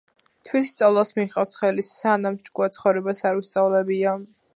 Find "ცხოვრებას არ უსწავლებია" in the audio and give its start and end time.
2.79-4.17